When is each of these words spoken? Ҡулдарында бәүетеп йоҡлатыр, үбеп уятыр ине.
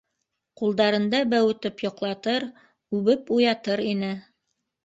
Ҡулдарында 0.61 1.19
бәүетеп 1.33 1.83
йоҡлатыр, 1.87 2.47
үбеп 3.01 3.33
уятыр 3.39 3.89
ине. 3.93 4.15